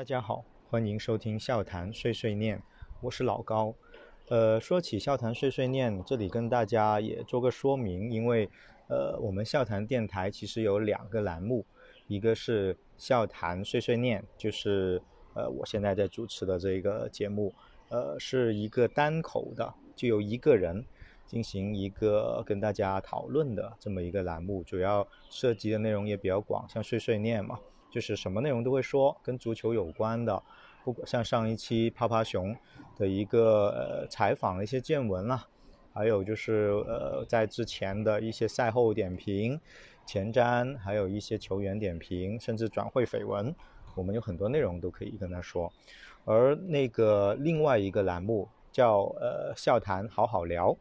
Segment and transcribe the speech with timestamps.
[0.00, 2.62] 大家好，欢迎收听笑谈碎碎念，
[3.02, 3.74] 我是老高。
[4.30, 8.48] 呃，说起笑谈碎碎念，这里跟大家也做个说明，因为
[8.88, 11.66] 呃，我们笑谈电台其实有两个栏目，
[12.06, 15.02] 一个是笑谈碎碎念，就是
[15.34, 17.52] 呃我现在在主持的这个节目，
[17.90, 20.82] 呃是一个单口的，就由一个人
[21.26, 27.60] 进行一个跟大家讨论的这么一个栏目，主要涉及的内容也比较广，像碎碎念嘛，
[27.90, 30.42] 就是什么内容都会说，跟足球有关的。
[30.82, 32.56] 不过像上一期趴趴熊
[32.96, 35.46] 的一个呃采访的一些见闻啦，
[35.92, 39.60] 还有就是呃在之前的一些赛后点评、
[40.06, 43.54] 前瞻，还有一些球员点评，甚至转会绯闻，
[43.94, 45.70] 我们有很多内容都可以跟他说。
[46.24, 50.74] 而那个另外一个栏目叫呃笑谈好好聊，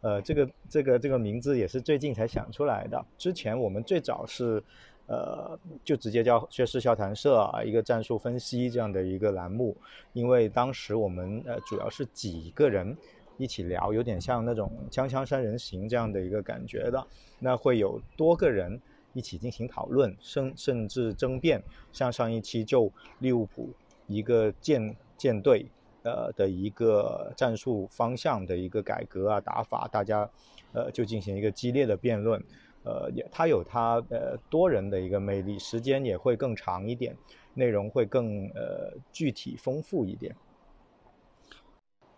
[0.00, 4.60] 呃这个这个这个名字也是最近才想出来的，之前我们最早是。
[5.06, 9.76] 呃，就直接叫薛氏笑谈社啊，一个战术分析这样的一个栏目。
[10.12, 12.96] 因为当时我们呃主要是几个人
[13.36, 17.06] 一起聊，有点像那种锵锵三人行这样的一个感觉的。
[17.38, 18.80] 那会有多个人
[19.12, 21.62] 一起进行讨论，甚甚至争辩。
[21.92, 23.70] 像上一期就利物浦
[24.08, 25.66] 一个舰舰队
[26.02, 30.28] 呃的一个战术方向的一个改革啊打法，大家
[30.72, 32.42] 呃就进行一个激烈的辩论。
[32.86, 37.16] 呃，也它有它呃多人的一个魅力，时间也会更长一点，
[37.54, 40.36] 内容会更呃具体丰富一点。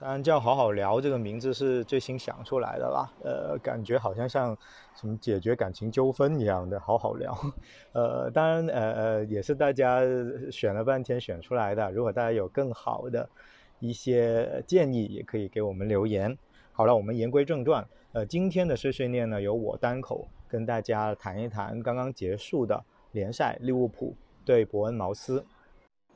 [0.00, 4.56] 当然叫好好聊这个名字是最新想出来的啦，呃，感觉好像像
[4.94, 7.36] 什么解决感情纠纷一样的好好聊。
[7.92, 10.02] 呃，当然呃呃也是大家
[10.52, 13.28] 选了半天选出来的，如果大家有更好的
[13.80, 16.38] 一些建议，也可以给我们留言。
[16.70, 20.28] 好了，我们言归正传，呃，今天的碎碎念呢由我单口。
[20.48, 22.82] 跟大家谈一谈刚刚结束的
[23.12, 25.44] 联赛，利物浦对伯恩茅斯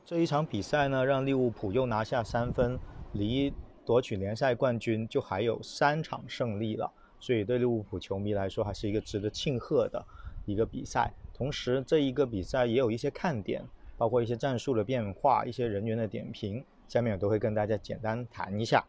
[0.03, 2.77] 这一场比赛呢，让利物浦又拿下三分，
[3.13, 3.53] 离
[3.85, 6.91] 夺取联赛冠军就还有三场胜利了。
[7.19, 10.05] 所以对利物浦球迷来说，还是一个值得庆贺的
[10.45, 11.13] 一个比赛。
[11.33, 13.63] 同时，这一个比赛也有一些看点，
[13.97, 18.83] 包括一些战术的变化、一些人员的点评，下面我都会跟大家简单谈一下。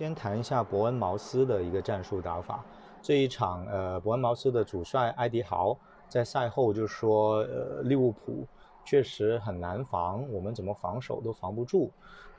[0.00, 2.64] 先谈一下伯恩茅斯的一个战术打法。
[3.06, 5.78] 这一场，呃，伯恩茅斯的主帅埃迪豪
[6.08, 8.44] 在赛后就说，呃，利物浦
[8.84, 11.88] 确实很难防，我们怎么防守都防不住。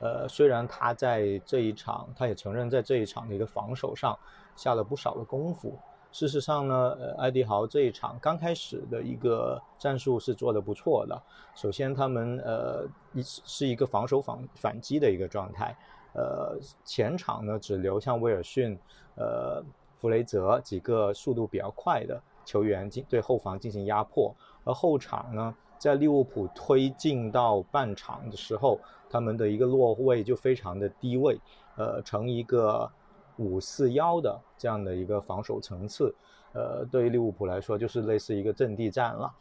[0.01, 4.13] 呃，虽然他在这一场，他也承认在这一场的一个防守上
[4.57, 5.73] 下了不少的功夫。
[6.11, 11.17] 事实上呢，呃，埃迪豪这一场刚开始的一个战术是做的不错的。
[11.55, 15.73] 首先，他们呃一是一个防守反反击的一个状态，
[16.11, 18.77] 呃，前场呢只留像威尔逊，
[19.15, 19.63] 呃。
[19.99, 31.39] 弗雷泽几个速度比较快的球员进对后防进行压迫，而后场呢，在利物浦推进到半场的时候，他们的一个落位就非常的低位，
[31.75, 32.89] 呃，成一个
[33.37, 36.13] 五四幺的这样的一个防守层次，
[36.53, 39.33] 呃，对于利物浦来说就是类似一个阵地战了。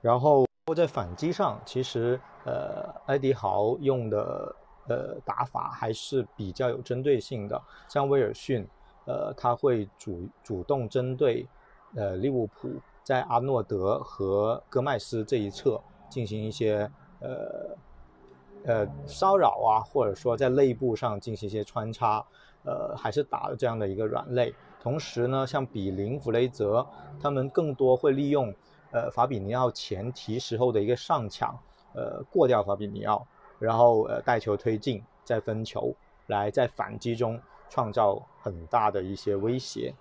[0.00, 4.54] 然后在反击上，其实呃，埃迪豪用的
[4.88, 8.66] 呃打法还是比较有针对性的，像威尔逊。
[9.06, 11.48] 呃，他会主主动针对，
[11.94, 12.70] 呃，利物浦
[13.02, 15.80] 在阿诺德和戈麦斯这一侧
[16.10, 16.90] 进行一些
[17.20, 17.76] 呃
[18.64, 22.24] 呃骚扰啊，或者说在内部上进行一些穿插，
[22.64, 24.52] 呃，还是打了这样的一个软肋。
[24.82, 26.86] 同时呢，像比林、弗雷泽，
[27.20, 28.54] 他们更多会利用
[28.90, 31.56] 呃法比尼奥前提时候的一个上抢，
[31.94, 33.26] 呃，过掉法比尼奥，
[33.58, 35.94] 然后呃带球推进，再分球，
[36.26, 37.40] 来在反击中。
[37.68, 39.92] 创造很大的一些威胁，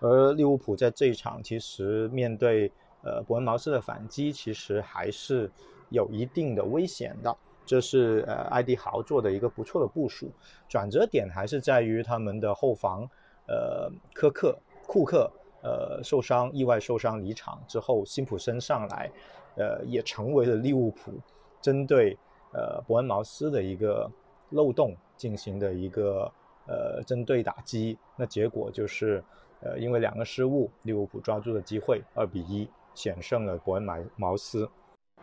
[0.00, 2.70] 而利物浦在这一场其实面对
[3.02, 5.50] 呃伯恩茅斯的反击，其实还是
[5.90, 7.34] 有一定的危险的。
[7.64, 10.30] 这是呃埃迪豪做的一个不错的部署。
[10.68, 13.08] 转折点还是在于他们的后防，
[13.46, 15.30] 呃科克库克
[15.62, 19.10] 呃受伤意外受伤离场之后，辛普森上来，
[19.56, 21.12] 呃也成为了利物浦
[21.60, 22.18] 针对
[22.52, 24.10] 呃伯恩茅斯的一个
[24.50, 26.30] 漏洞进行的一个。
[26.66, 29.22] 呃，针对打击，那结果就是，
[29.60, 34.68] 呃，因为两个失误，利物浦抓住了机会，二比一险胜了伯恩茅茅斯。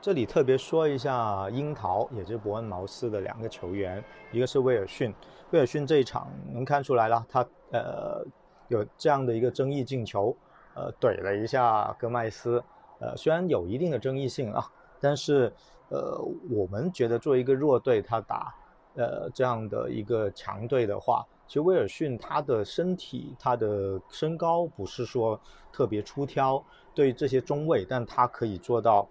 [0.02, 5.14] 这里特别说一下樱桃，也就是伯恩茅斯的两个球员，一个是威尔逊，
[5.52, 8.26] 威尔逊这一场能看出来了，他呃
[8.68, 10.36] 有这样的一个争议进球，
[10.76, 12.64] 呃怼了一下戈麦斯，
[13.00, 14.66] 呃虽然有一定的争议性啊，
[15.00, 15.54] 但是
[15.90, 18.54] 呃我们觉得作为一个弱队，他打。
[19.00, 25.40] 呃，这样的一个强队的话，其实威尔逊他的身体、他的身高不是说
[25.72, 26.62] 特别出挑，
[26.94, 29.08] 对这些中卫，但他可以做到，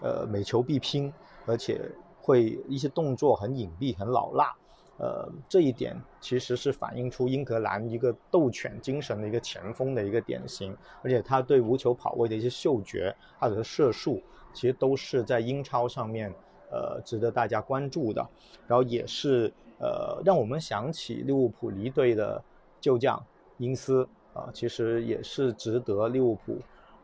[0.00, 1.12] 呃，每球必拼，
[1.44, 1.90] 而且
[2.20, 4.54] 会一些动作很隐蔽、很老辣。
[4.98, 14.22] 呃，这一点其实是反映出英格兰一个斗犬精神的一个前锋的一个典型，而且他对无球跑位的一些嗅觉，他的射术，
[14.52, 16.32] 其实都是在英超上面
[16.72, 18.26] 呃值得大家关注的。
[18.66, 22.42] 然后也是呃让我们想起利物浦离队的
[22.80, 23.22] 旧将
[23.58, 26.58] 因斯啊，其实也是值得利物浦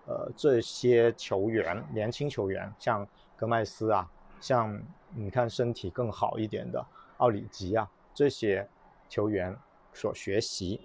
[0.06, 3.06] 呃这些球员年轻球员，像
[3.36, 4.10] 格麦斯啊，
[4.40, 4.76] 像
[5.14, 6.84] 你看身体更好一点的。
[7.18, 8.64] 奥里吉啊，这些
[9.08, 9.56] 球员
[9.92, 10.80] 所学习。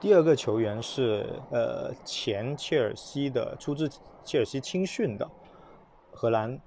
[0.00, 3.88] 第二个球员是呃前切尔西的，出自
[4.24, 5.30] 切尔西青训的
[6.10, 6.60] 荷兰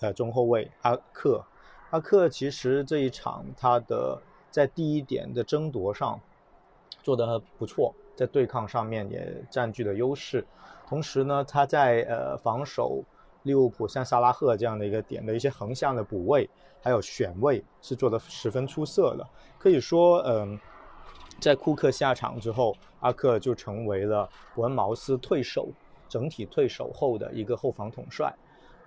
[0.00, 1.44] 呃中后卫阿克。
[1.90, 6.20] 阿克其实这一场他的在第一点的争夺上
[7.02, 10.46] 做得不错，在对抗上面也占据了优势。
[10.86, 13.02] 同时呢，他在呃防守。
[13.44, 16.50] 利物浦像萨拉赫这样的一个点的一些横向的补位，
[16.82, 19.26] 还有选位是做的十分出色的。
[19.58, 20.58] 可以说，嗯，
[21.40, 25.68] 在库克下场之后，阿克就成为了伯恩茅斯退守、
[26.08, 28.34] 整体退守后的一个后防统帅。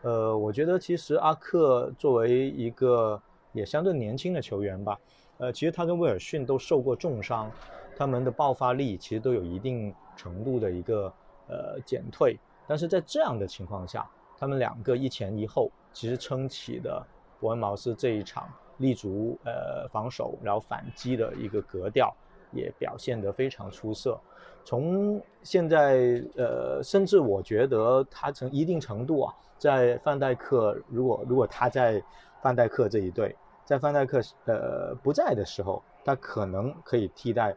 [0.01, 3.21] 呃，我觉得其实阿克作为一个
[3.53, 4.98] 也相对年轻的球员吧，
[5.38, 7.51] 呃，其实他跟威尔逊都受过重伤，
[7.95, 11.13] 他们的爆发力其实都有一定程度的一个
[11.48, 12.39] 呃减退。
[12.68, 14.09] 但是在这样的情况下，
[14.39, 17.06] 他们两个一前一后，其实撑起的
[17.39, 22.12] 伯恩茅斯这一场立足呃防守，然后反击的一个格调，
[22.51, 24.19] 也表现得非常出色。
[24.63, 32.01] 从现在呃，甚至我觉得他成一定程度啊，在范戴克如果如果他在
[32.42, 37.56] 范戴克这一队，在范戴克呃不在的时候，他可能可以替代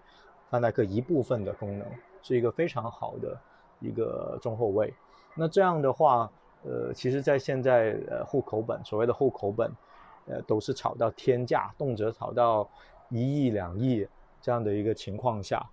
[0.50, 1.86] 范戴克一部分的功能，
[2.22, 3.38] 是一个非常好的
[3.80, 4.92] 一个中后卫。
[5.34, 6.30] 那这样的话。
[6.66, 9.70] 呃，其实，在现在呃户口本所谓的户口本，
[10.26, 12.66] 呃都是炒到天价，动辄炒到
[13.10, 14.08] 一亿两亿
[14.44, 15.64] 这样的一个情况下，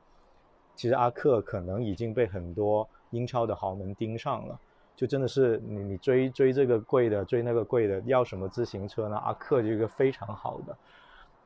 [0.77, 4.57] 其实阿克可能已经被很多英超的豪门盯上了，
[4.95, 9.17] 就真的是你你追追这个贵的，追那个贵的，要什么自行车呢？
[9.17, 10.77] 阿克就一个非常好的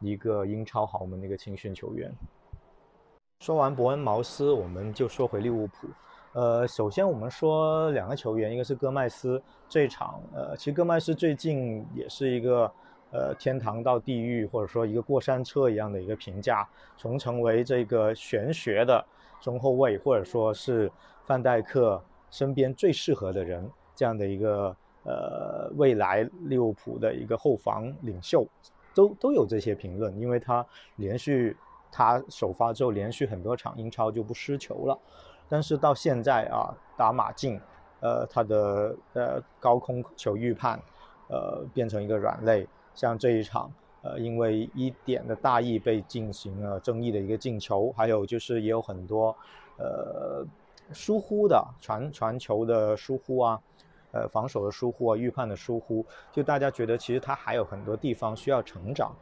[0.01, 2.13] 一个英超豪门的一个青训球员。
[3.39, 5.88] 说完伯恩茅斯，我们就说回利物浦。
[6.33, 12.71] 呃，首先我们说两个球员，一个是戈麦斯这场，呃，其实戈麦斯最近也是一个
[13.15, 16.67] 呃天堂到地狱，或者说一个过山车一样的一个评价，
[16.97, 19.03] 从成为这个玄学的
[19.39, 20.91] 中后卫，或者说是
[21.25, 28.45] 范戴克身边最适合的人这样的一个呃未来利物浦的一个后防领袖，
[28.94, 30.65] 都都有这些评论，因为他
[30.97, 31.56] 连续
[31.91, 35.00] 他首发之后连续很多场英超就不失球了。
[35.47, 37.61] 但是到现在啊，打马竞，
[38.01, 40.79] 呃，他的呃高空球预判，
[41.29, 42.68] 呃，变成一个软肋。
[42.95, 43.71] 像这一场，
[44.01, 49.36] 呃，因为一点的大意被进行了争议的一个进球，还有就是也有很多，
[49.77, 50.44] 呃，
[50.94, 53.62] 疏忽的传传球的疏忽啊，
[54.12, 59.13] 呃，防守的疏忽啊，预判的疏忽，就大家觉得其实他还有很多地方需要成长。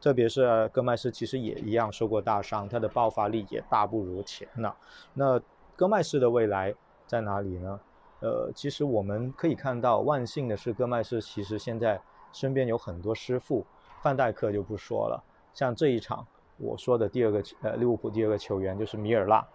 [0.00, 4.76] 特别是戈麦斯其实也一样受过大伤，他的爆发力也大不如前了。
[5.14, 5.40] 那
[5.74, 6.72] 戈麦斯的未来
[7.04, 7.80] 在哪里呢？
[8.20, 12.00] 呃，其实我们可以看到，万幸的是，戈麦斯其实现在
[12.32, 13.64] 身边有很多师傅，
[14.02, 15.22] 范戴克就不说了。
[15.54, 16.26] 像这一场
[16.56, 19.46] 我说的第二个呃利物浦第二个球员就是米尔纳，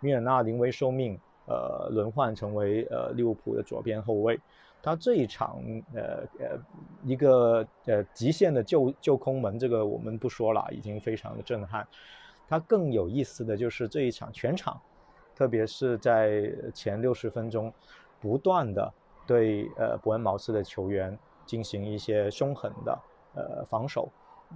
[0.00, 4.38] 米尔纳临危受命，呃，轮换成为呃利物浦的左边后卫。
[4.82, 5.62] 他这一场，
[5.94, 6.58] 呃呃，
[7.04, 11.88] 一个呃极限的救救空门，这个我们不说了，已经非常的震撼。
[12.46, 14.78] 他更有意思的就是这一场全场，
[15.34, 17.72] 特别是在前六十分钟，
[18.20, 18.92] 不断的
[19.26, 22.98] 对呃伯恩茅斯的球员进行一些凶狠的
[23.34, 24.08] 呃防守，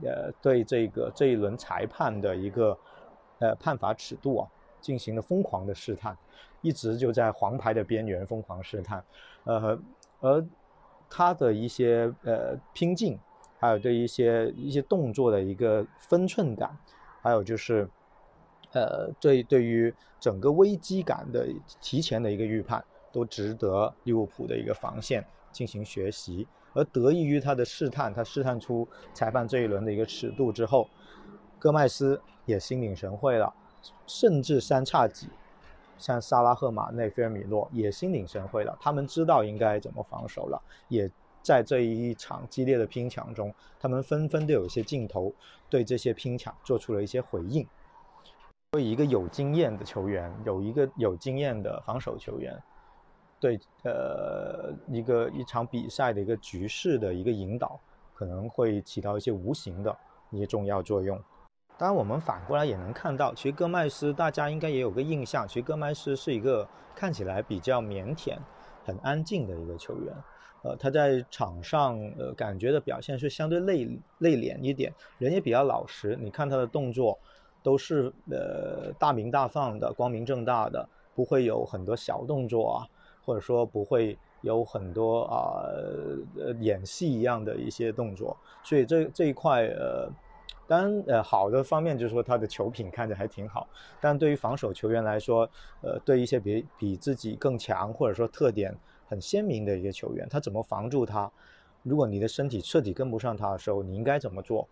[0.02, 2.78] 呃对这个这一轮裁判的一个
[3.40, 4.48] 呃判罚尺度啊
[4.80, 6.16] 进行了疯狂的试探，
[6.62, 9.04] 一直就在黄牌的边缘疯狂试探，
[9.44, 9.78] 呃。
[10.20, 10.44] 而
[11.08, 13.16] 他的一些呃拼劲，
[13.60, 16.76] 还有对一些一些动作的一个分寸感，
[17.22, 17.88] 还有就是
[18.72, 21.46] 呃对对于整个危机感的
[21.80, 26.48] 提前的一个预判，都值得利物浦的一个防线进行学习。
[26.72, 30.88] 而得益于他的试探，他试探出裁判这一轮的一个尺度之后，
[31.58, 33.52] 戈麦斯也心领神会了，
[34.06, 35.28] 甚至三叉戟。
[35.96, 41.10] 像萨拉赫、马内、菲尔米诺也心领神会了，他们知道应该怎么防守了，也
[41.42, 45.34] 在这一场激烈的拼抢中，他们纷纷都有一些镜头
[45.68, 47.66] 对这些拼抢做出了一些回应。
[48.70, 52.56] 作为一个有经验的球员，有一个有经验的防守球员，
[53.40, 57.78] 对呃一个一场比赛的一个局势的一个引导
[58.14, 59.96] 可能会起到一些无形的
[60.30, 61.18] 一些重要作用。
[61.76, 66.66] 当然，我们反过来也能看到，其实戈麦斯大家应该也有个印象，其实戈麦斯是一个
[66.96, 68.36] 看起来比较腼腆、
[68.84, 70.12] 很安静的一个球员。
[70.64, 73.84] 呃，他在场上呃感觉的表现是相对内
[74.18, 76.18] 内敛一点，人也比较老实。
[76.20, 77.16] 你看他的动作
[77.62, 82.88] 都是呃大明大放的、光明正大的，不会有很多小动作啊，
[83.28, 85.60] 或者说不会有很多啊
[86.38, 88.34] 呃演戏一样的一些动作。
[88.64, 90.08] 所以这这一块呃。
[90.66, 93.66] 当然，呃，好的方面就是说他的球品看着还挺好，
[94.02, 95.48] 但对于防守球员来说，
[95.80, 98.76] 呃，对一些比比自己更强或者说特点
[99.08, 101.30] 很鲜明的一个球员，他怎么防住他？
[101.82, 104.68] 如果你的身体彻底跟不上他的时候，你应该怎么做？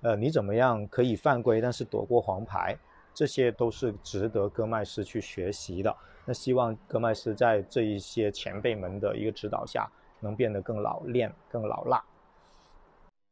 [0.00, 2.76] 呃，你怎么样可以犯规，但是躲过黄牌？
[3.18, 5.92] 这些都是值得戈麦斯去学习的。
[6.24, 12.00] 那希望戈麦斯在这一些前辈们的一个指导下，能变得更老练、更老辣。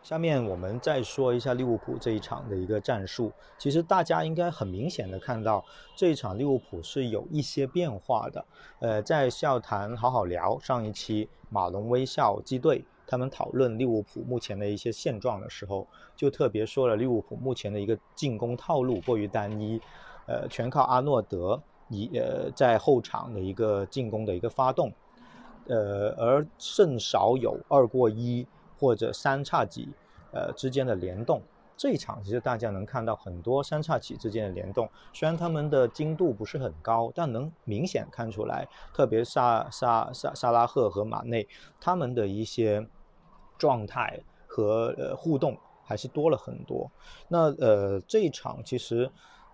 [0.03, 3.31] 下面我们再说一下利物浦这一场的一个战术。
[3.59, 5.65] 其实大家应该很明显的看到，
[5.95, 8.45] 这一场利物浦是有一些变化的。
[8.81, 15.87] 呃，在笑谈好好聊上一期马龙微笑击队，他们讨论利物浦目前的一些现状的时候，
[16.17, 19.81] 就特别说了利物浦目前的一个进攻套路过于单一，
[20.27, 24.93] 呃，全靠阿诺德一呃在后场的一个进攻的一个发动，
[25.69, 28.47] 呃，而甚少有二过一。
[28.79, 29.89] 或者三叉戟，
[30.33, 31.41] 呃之间的联动，
[31.77, 41.47] 这一场其实大家能看到很多三叉戟之间的联动，虽然他们的精度不是很高，但能明显看出来，特别萨萨萨萨拉赫和马内
[41.79, 42.87] 他们的一些
[43.59, 46.91] 状态和呃互动还是多了很多。
[47.29, 49.11] 那呃这一场其实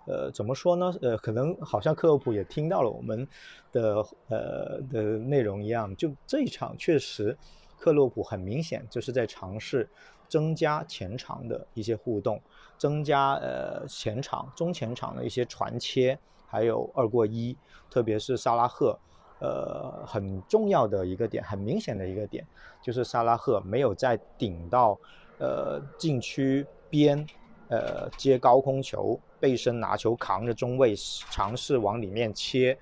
[0.06, 0.94] 呃怎么说呢？
[1.02, 3.26] 呃可能好像克洛普也听到了我们
[3.72, 3.96] 的
[4.28, 7.36] 呃的内容一样，就这一场确实。
[7.78, 9.90] 克洛普很明显就是在尝试
[10.32, 12.40] 增加前场的一些互动，
[12.78, 17.54] 增加呃前场、中前场的一些传切，还有二过一，
[17.90, 18.98] 特别是萨拉赫，
[19.40, 22.46] 呃很重要的一个点，很明显的一个点，
[22.82, 24.98] 就是萨拉赫没有在顶到
[25.38, 27.26] 呃禁区边，
[27.68, 30.94] 呃接高空球，背身拿球扛着中卫
[31.30, 32.78] 尝试往里面切，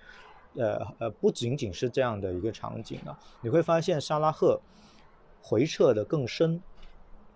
[0.55, 4.61] 呃呃不仅仅是这样的一个场景啊，你会发现萨拉赫。
[5.43, 6.63] 回撤的更深，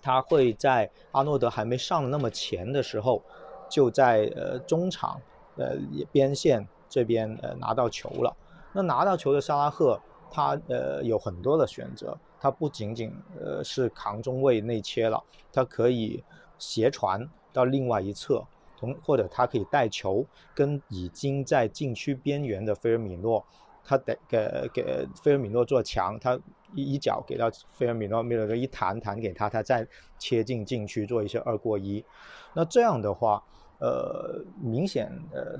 [0.04, 3.22] 他会在阿诺德还没上那么前的时候，
[3.70, 5.18] 就在呃中场
[5.56, 5.78] 呃
[6.12, 8.36] 边线这边呃拿到球了。
[8.74, 9.98] 那拿到球的萨拉赫，
[10.30, 16.22] 他呃有很多的选择，他不仅仅呃是扛中卫内切了，他可以
[16.58, 18.44] 斜传到另外一侧，
[18.76, 23.42] 同或者他可以带球跟已经在禁区边缘的菲尔米诺。
[23.86, 26.40] 他得给给菲尔米诺做墙，他
[26.74, 29.86] 一一脚给到菲尔米诺，米尔一弹弹给他，他再
[30.18, 32.04] 切进禁区做一些二过一。
[32.52, 33.42] 那这样的话，
[33.78, 35.58] 呃，明显呃，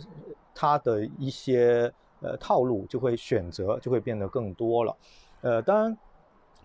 [0.54, 4.97] 他的一些呃套路就会选择就会变得更多了。
[5.40, 5.97] 呃，当然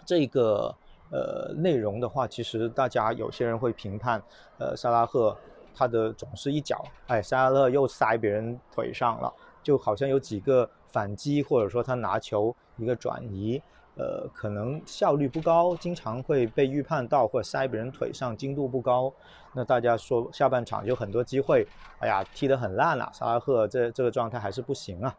[0.05, 0.75] 这个
[1.11, 4.21] 呃内容的话，其实大家有些人会评判，
[4.57, 5.37] 呃，萨拉赫
[5.73, 10.69] 他的总是一脚，哎，萨拉赫又塞别人腿上了，就好像有几个。
[10.91, 13.61] 反击或者说他拿球一个转移，
[13.99, 19.13] 呃，可能效率不高，经常会被预判到或者塞别人腿上，精度不高。
[19.53, 21.67] 那大家说下半场有很多机会，
[21.99, 23.11] 哎呀，踢得很烂了。
[23.13, 25.13] 萨拉赫这这个状态还是不行啊。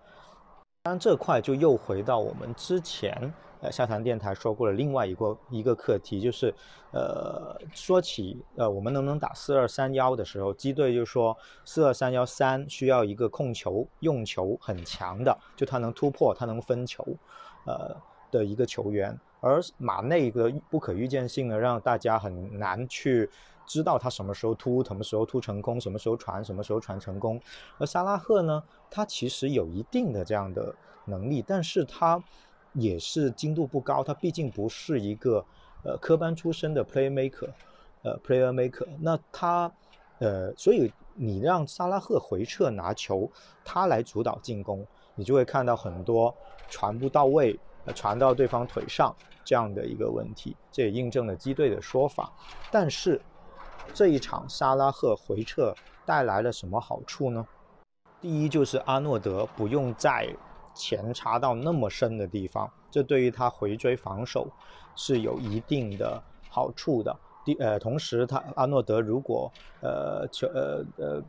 [0.83, 3.33] 当然这块就又回到我们之前。
[3.63, 6.55] 呃，下谈电台说过了另外一个一个课题，就是，
[6.93, 17.07] 呃，说起呃，我们能不能打四二三幺的时候，基队就说四二三幺三需要一个控球、用球很强的，就他能突破、他能分球，
[17.67, 17.95] 呃
[18.31, 19.19] 的一个球员。
[19.41, 23.29] 而马内的不可预见性呢，让大家很难去
[23.67, 27.41] 知道他什么时候突、什么时候突成功、什么时候传、什么时候传成功。
[27.79, 32.23] 而萨拉赫呢，他其实有一定的这样的能力，但是他。
[32.75, 35.45] 也是精度不高，他毕竟不是一个
[35.83, 37.51] 呃科班出身的 playmaker，
[38.05, 38.87] 呃 player maker。
[39.01, 39.69] 那他
[40.21, 43.29] 呃，所以你让萨拉赫回撤拿球，
[43.65, 46.33] 他来主导进攻，你就会看到很多
[46.69, 47.59] 传不到位，
[47.95, 50.57] 传到对方腿上这样的一个问题。
[50.71, 52.33] 这也印证了基队的说法。
[52.71, 53.21] 但是
[53.93, 57.47] 这一场萨拉赫回撤带来了什么好处呢？
[58.21, 60.29] 第一就是阿诺德不用再。
[60.73, 64.47] 前插到那么深的地方，这对于他回追防守
[64.95, 67.15] 是有一定的好处的。
[67.45, 69.51] 第呃，同时他阿诺德如果
[69.83, 71.23] 呃球呃呃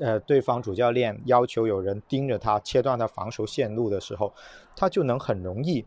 [0.00, 4.32] 呃对方主教练要求有人盯着他切断他防守线路的时候，
[4.74, 5.86] 他就能很容易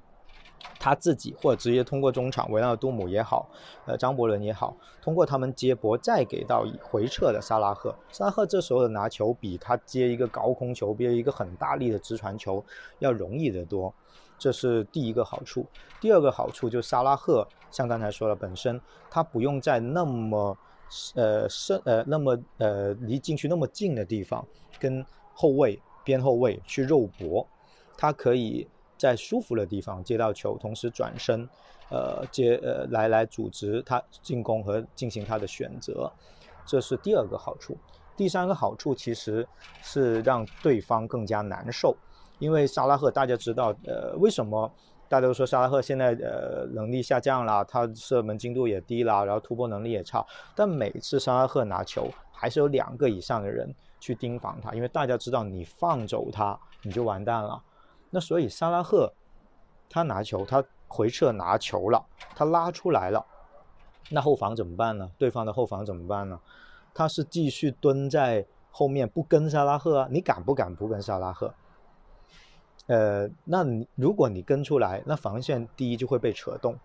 [0.79, 3.49] 他自己或者直接通过中场维纳杜姆也好，
[3.85, 7.93] 呃张伯伦也好，通过他们接驳再给到回撤的萨拉赫。
[8.11, 12.63] 萨拉赫这时候的拿球比他接一个高空球，比一个很大力的直传球
[12.99, 13.93] 要容易得多。
[14.37, 15.65] 这是第一个好处。
[16.01, 18.79] 第二个好处就是萨拉赫，像刚才说了，本身
[19.09, 20.57] 他不用在那么
[21.15, 24.45] 呃深呃那么呃离禁区那么近的地方
[24.79, 27.47] 跟后卫边后卫去肉搏，
[27.97, 28.67] 他可以。
[28.95, 31.45] 在舒服的地方接到球，同时转身，
[31.89, 36.09] 呃，接呃来来组织他进攻和进行他的选择，
[36.65, 37.75] 这是第二个好处。
[38.15, 39.45] 第三个好处其实
[39.81, 41.93] 是让对方更加难受，
[42.39, 44.71] 因为萨拉赫大家知道，呃，为什么
[45.09, 57.61] 大家都说萨拉赫现在呃能力下降了，他射门精度也低了，然后突破能力也差，但每次萨拉赫拿球还是有两个以上的人去盯防他，因为大家知道你放走他你就完蛋了。
[58.09, 59.11] 那所以萨拉赫，
[59.89, 62.03] 他拿球，他回撤拿球了，
[62.35, 63.23] 他拉出来了，
[64.09, 65.09] 那后防怎么办呢？
[65.17, 66.39] 对方的后防怎么办呢？
[66.93, 70.07] 他是继续蹲在后面不跟萨拉赫啊？
[70.11, 71.53] 你敢不敢不跟萨拉赫？
[72.87, 76.75] 呃，那你如果你跟出来，那防线第一就会被扯动，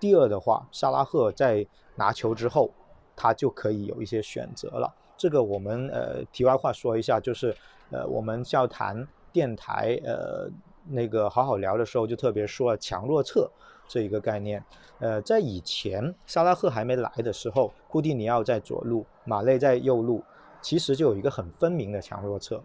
[0.00, 1.66] 第二的话，萨拉赫在
[1.96, 2.70] 拿球之后，
[3.14, 4.94] 他就可以有一些选择了。
[5.16, 7.56] 这个我们呃题外话说一下，就是
[7.90, 10.50] 呃我们要谈电台呃。
[10.88, 13.48] 那个好好聊的时候，就特别说了强弱侧
[13.86, 14.60] 这一个概念。
[14.98, 20.24] 呃，在以前萨拉赫还没来的时候，库蒂尼奥在左路，马内在右路，
[20.60, 22.60] 其实就有一个很分明的强弱侧。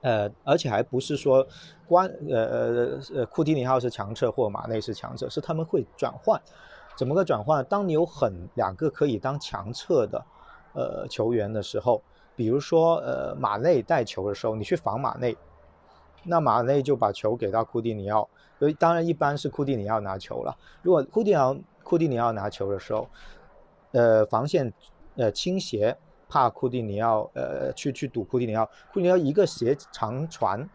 [0.00, 1.46] 呃，而且还不是说
[1.86, 6.40] 关呃呃呃库蒂尼奥是强侧或马内是强侧，是他们会转换。
[6.96, 7.64] 怎么个转换？
[7.64, 10.24] 当你有很两个可以当强侧的
[10.74, 12.02] 呃球员的时候，
[12.34, 15.36] 比如说呃马内带球的时候，你去防马内。
[16.24, 18.28] 那马内就把球给到库蒂尼奥，
[18.58, 20.54] 所以当然一般是库蒂尼奥拿球了。
[20.82, 23.08] 如果库蒂尼奥库蒂尼奥拿球的时候，
[23.92, 24.72] 呃，防线
[25.14, 25.96] 呃倾斜，
[26.28, 30.68] 怕库蒂尼奥呃去去堵库蒂尼奥，库蒂尼奥一个斜长传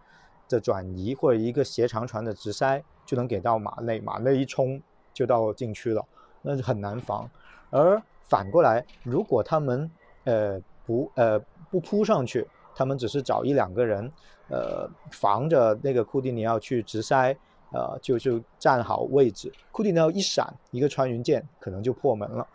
[0.49, 4.81] 的转移或者一个斜长传的直塞就能给到马内，马内一冲
[5.13, 6.03] 就到禁区了，
[6.41, 7.29] 那是很难防。
[7.69, 9.89] 而反过来，如果他们
[10.23, 11.39] 呃不呃
[11.69, 14.11] 不扑上去，他们只是找一两个人。
[14.49, 17.35] 呃，防着那个库蒂尼奥去直塞，
[17.71, 19.51] 呃，就就站好位置。
[19.71, 22.45] 库蒂尼奥一闪，一个穿云箭，可能就破门了。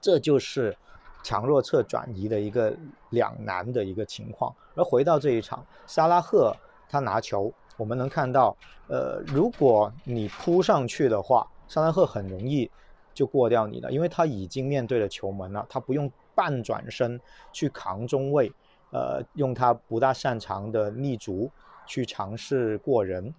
[0.00, 0.76] 这就是
[1.22, 2.74] 强弱侧转移的一个
[3.10, 4.54] 两难的一个情况。
[4.74, 6.54] 而回到这一场，萨拉赫
[6.88, 8.56] 他拿球，我们能看到，
[8.88, 12.70] 呃，如果你扑上去的话，萨拉赫很容易
[13.14, 17.20] 就过掉你了，因为他已经面对了球门了，他不用半转身
[17.52, 18.52] 去扛中卫。
[18.94, 21.50] 呃，用他不大擅长的立足
[21.86, 23.34] 去尝试过人，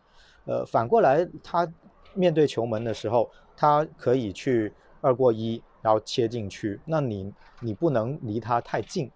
[0.46, 1.72] 呃，反过来他
[2.16, 6.80] 面对球门的时候，他可以去二过一，然后切进去。
[6.84, 9.12] 那你你不能离他太近，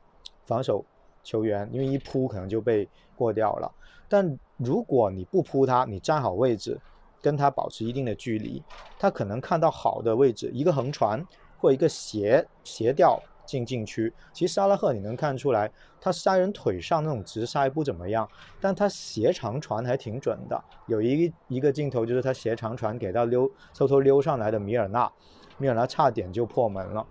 [0.45, 0.85] 防守
[1.23, 3.71] 球员因为一扑可能就被过掉了。
[4.07, 6.79] 但如果你不扑他，你站好位置，
[7.23, 8.61] 跟他保持一定的距离，
[8.99, 11.25] 他可能看到好的位置，一个横传
[11.57, 13.19] 或一个斜斜吊。
[13.47, 20.63] 进禁区，其实沙拉赫你能看出来，他塞人腿上那种直塞不怎么样，但他斜长传还挺准的。
[20.85, 25.09] 有一一个镜头就是他斜长传给到溜偷偷溜上来的米尔纳，
[25.57, 27.05] 米尔纳差点就破门了。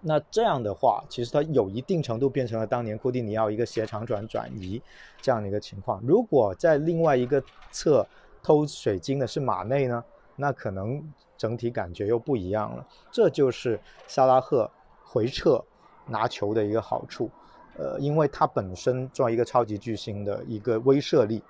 [0.00, 4.80] 那这样的话，其实他有一定程度变成了当年库蒂尼奥一个斜长转转移
[5.20, 6.00] 这样的一个情况。
[6.02, 8.06] 如果在另外一个侧
[8.42, 10.04] 偷水晶的是马内呢，
[10.36, 11.02] 那可能
[11.36, 12.86] 整体感觉又不一样了。
[13.10, 14.70] 这就是萨拉赫。
[15.08, 15.64] 回撤
[16.08, 17.30] 拿球的一个好处，
[17.78, 21.42] 呃，因为他本身作为一个超级巨星的一个威慑力，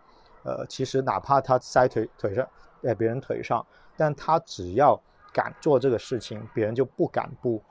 [0.44, 2.46] 呃，其实哪怕他塞腿腿上
[2.82, 5.00] 在别人腿上，但他只要
[5.37, 7.62] 敢做这个事情，别人就不敢不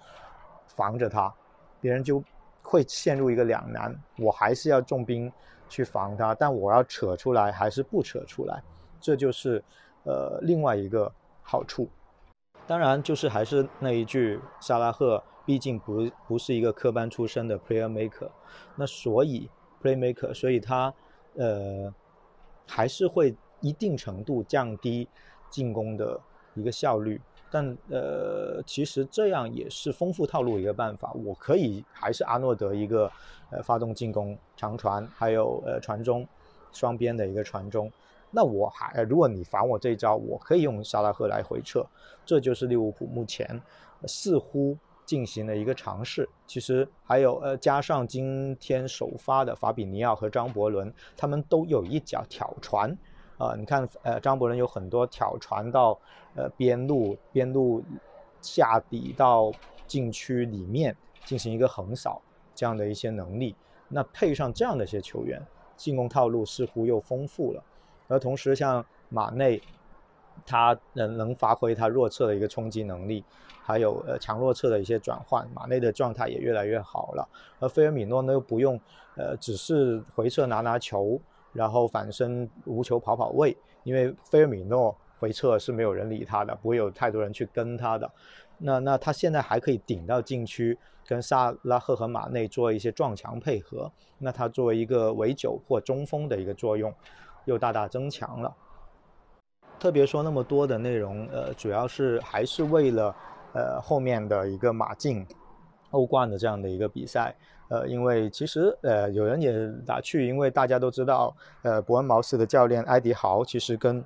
[0.68, 1.34] 防着他，
[1.82, 2.24] 别人就
[2.62, 5.32] 会陷入一个两难，我还是要重兵
[5.68, 8.62] 去防他，但我要扯出来还是不扯出来，
[9.02, 9.64] 这就是
[10.04, 11.90] 呃另外一个好处。
[12.68, 15.24] 当然，就是还是那一句，萨拉赫。
[15.48, 18.28] 毕竟不不是一个科班出身的 player maker，
[18.76, 19.48] 那所以
[19.80, 20.92] play maker，所以他
[21.36, 21.94] 呃
[22.68, 25.08] 还是会一定程度降低
[25.52, 26.20] 进攻的
[26.56, 27.22] 一个效率。
[27.50, 31.12] 但呃其实这样也是丰富套路一个办法。
[31.26, 33.12] 我可以还是阿诺德一个
[33.50, 36.28] 呃发动进攻长传，还有呃传中
[36.72, 37.92] 双边的一个传中。
[38.32, 41.86] 那我还如果你防我这一招，我可以用沙拉赫来回撤。
[42.26, 43.62] 这就是利物浦目前
[44.06, 44.78] 似乎。
[45.06, 52.98] 进行了一个尝试，其实还有呃，加上今天首发的法比尼奥和张伯伦，他们都有一脚挑传
[53.38, 56.00] 啊，你看，呃，张伯伦有很多挑传到
[56.36, 57.84] 呃边路，边路
[58.40, 59.52] 下底到
[59.86, 60.96] 禁区里面
[61.26, 62.22] 进行一个横扫
[62.54, 63.54] 这样的一些能力，
[63.90, 65.46] 那配上这样的一些球员，
[65.76, 67.62] 进攻套路似乎又丰富了。
[68.08, 69.62] 而同时，像马内，
[70.46, 73.26] 他能能发挥他弱侧的一个冲击能力，
[73.62, 77.28] 还有呃强弱侧的一些转换，马内的状态也越来越好了。
[77.60, 78.80] 而菲尔米诺呢，又不用
[79.18, 81.20] 呃只是回撤拿拿球。
[81.56, 88.12] 然后反身无球跑跑位，因为菲尔米诺回撤是没有人理他的，不会有太多人去跟他的。
[88.58, 93.92] 那那他现在还可以顶到禁区，跟萨拉赫和马内做一些撞墙配合。
[94.18, 96.94] 那他作为一个围九或中锋的一个作用，
[97.46, 98.54] 又大大增强了。
[99.80, 103.16] 特别说那么多的内容，呃，主要是还是为了
[103.54, 105.26] 呃后面的一个马竞
[105.92, 107.36] 欧冠的这样的一个比赛。
[107.68, 109.52] 呃，因为其实呃，有人也
[109.86, 114.04] 打趣，因为大家都知道，呃，伯恩茅斯的教练埃迪豪其实跟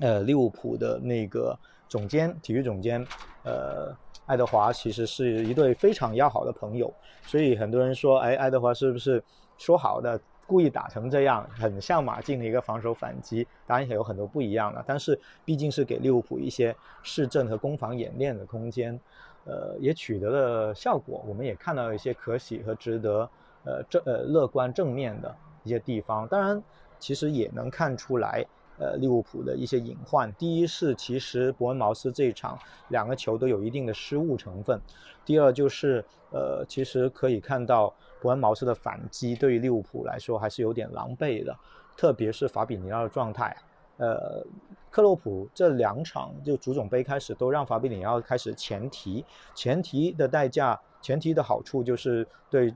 [0.00, 3.04] 呃利物浦的那个总监、体育总监
[3.44, 3.94] 呃
[4.26, 6.92] 爱德华其实是一对非常要好的朋友，
[7.26, 9.22] 所以很多人说，哎，爱德华是不是
[9.58, 13.46] 说好的故意打成这样，很像马竞的一个防守反击？
[13.66, 18.98] 当然也有很多不一样的，但是毕竟是给利物浦一些市政和攻防演练的空间。
[19.44, 23.28] 呃，也取得了效果，我们也看到一些可喜和值得
[23.64, 26.26] 呃正呃乐观正面的一些地方。
[26.28, 26.62] 当然，
[26.98, 28.46] 其实也能看出来，
[28.78, 30.32] 呃，利物浦的一些隐患。
[30.34, 34.80] 第一是，其实伯恩茅斯这一场两个球都有一定的失误成分。
[35.24, 41.56] 第二就是，呃，其实可以看到伯恩茅斯的反击对于利物浦来说还是有点狼狈的，
[41.96, 43.56] 特别是法比尼奥的状态。
[43.96, 44.44] 呃，
[44.90, 49.24] 克洛普这两场就足总杯开始都让法比尼奥开始前提，
[49.54, 52.74] 前提的代价，前提的好处就是对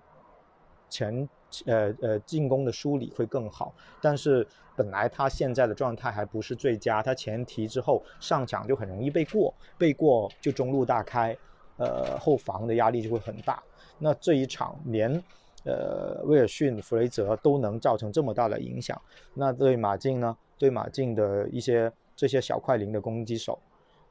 [0.89, 1.29] 前
[1.67, 3.75] 呃呃进攻的梳理会更好。
[4.01, 11.37] 但是本来他现在的状态还不是最佳，他前提之后上场就很容易被过，被过就中路大开，
[11.77, 13.63] 呃后防的压力就会很大。
[13.99, 15.23] 那这一场连。
[15.69, 19.03] 呃，威尔逊、弗雷泽都能造成这么大的影响，
[19.35, 20.37] 那对马竞呢？
[20.59, 23.59] 对马竞的一些这些小快灵的攻击手，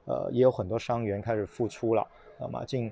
[0.05, 2.07] 呃，也有很多伤员开始复出了。
[2.39, 2.91] 呃，马竞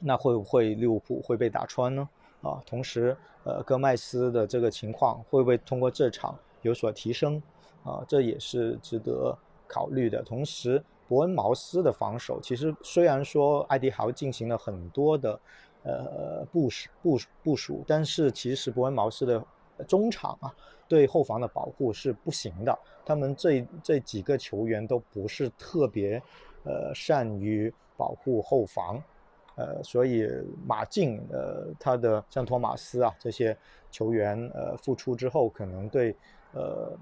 [0.00, 2.08] 那会不会利物浦会被打穿呢？
[2.42, 7.42] 啊，同时，呃，戈麦斯的这个情况会不会通过这场有所提升？
[7.84, 10.22] 啊，这也是值得考虑的。
[10.22, 15.38] 同时，伯恩茅斯的防守其实虽然说艾迪豪进行了很多的。
[15.82, 19.42] 呃，部署部署部署，但是其实伯恩茅斯的
[19.88, 20.54] 中场啊，
[20.90, 22.78] 对后防的保护是不行的。
[23.06, 26.20] 他们这这几个球员都不是特别
[26.64, 29.00] 呃善于保护后防，
[29.54, 30.28] 呃，所以
[30.66, 33.56] 马竞呃他的像托马斯啊这些
[33.92, 36.14] 球员呃复出之后，可能对
[36.52, 36.92] 呃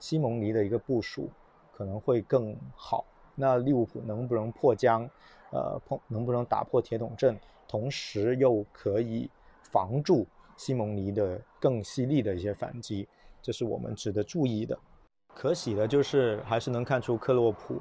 [0.00, 1.30] 西蒙尼的一个部署
[1.72, 3.04] 可能会更好。
[3.36, 5.08] 那利物浦能不能破僵？
[5.52, 7.38] 呃，碰能不能打破铁桶阵？
[7.68, 9.30] 同时又可以
[9.62, 13.06] 防住西蒙尼的更犀利的一些反击，
[13.46, 14.76] 这是我们值得注意的。
[15.32, 17.80] 可喜的就是还是能看出克洛普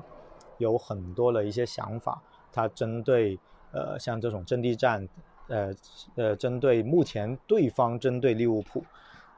[0.59, 2.21] 有很多的一些想法，
[2.53, 3.39] 他针对
[3.73, 5.09] 呃像这种阵地战，
[5.47, 5.73] 呃
[6.17, 8.83] 呃针对目前对方针对利物浦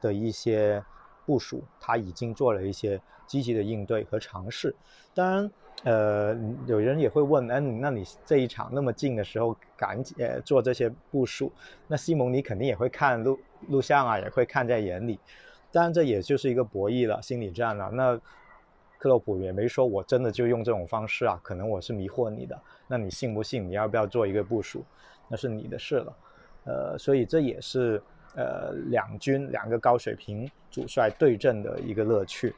[0.02, 0.84] 的一些
[1.24, 4.76] 部署，他已经做了一些积极的应对和尝试。
[5.14, 5.50] 当然。
[5.84, 6.36] 呃，
[6.66, 11.52] 有人也会问，哎，那你这一场那么近的时候，赶紧呃做这些部署，
[11.86, 13.38] 那西蒙你肯定也会看录
[13.68, 15.20] 录像啊，也会看在眼里。
[15.70, 17.90] 当然，这也就是一个博弈了，心理战了。
[17.90, 18.16] 那
[18.98, 22.58] 克洛普也没说我真的就用这种方式啊，可能我是迷惑你的。
[22.88, 23.68] 那你信不信？
[23.68, 24.84] 你要不要做一个部署？
[25.28, 26.12] 那是你的事了。
[26.64, 28.02] 呃，所以这也是
[28.34, 32.54] 呃两军两个高水平主帅对阵的一个乐趣。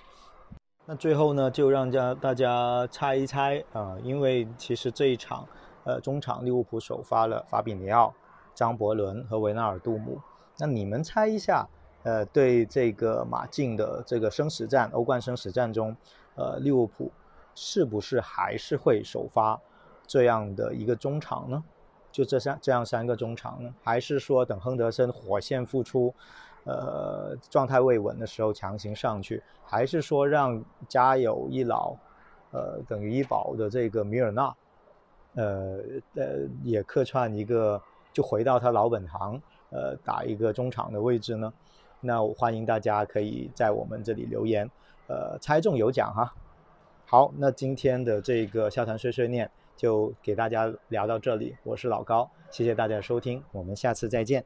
[0.87, 5.47] 那最后呢，就让家大家猜一猜啊，因为其实这一场，
[5.85, 8.15] 呃，中场利物浦首发了法比尼奥、
[8.55, 10.19] 张伯伦和维纳尔杜姆。
[10.59, 11.69] 那你们猜一下，
[12.03, 15.97] 呃，对这个马竞的这个生死战、欧冠生死战中，
[16.35, 17.11] 呃，利物浦
[17.55, 19.61] 是不是还是会首发
[20.07, 21.63] 这样的一个中场呢？
[22.13, 26.15] 就这三这样三个中场呢，还是说等亨德森火线复出？
[26.65, 31.97] 呃，状态未稳的时候强行上去，还是说让家有一老，
[32.51, 34.55] 呃，等于一宝的这个米尔纳，
[35.37, 35.79] 呃
[36.15, 37.81] 呃，也客串一个，
[38.13, 41.51] 就回到他老本行，呃，打一个中场的位置呢？
[42.01, 44.71] 那欢迎大家可以在我们这里留言，
[45.09, 46.35] 呃，猜中有奖哈。
[47.07, 54.45] 好，那今天的这个笑谈碎碎念就给大家聊到这里，我是老高，谢谢大家收听，我们下次再见。